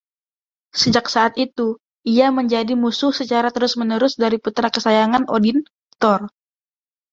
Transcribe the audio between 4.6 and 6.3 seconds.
kesayangan Odin, Thor.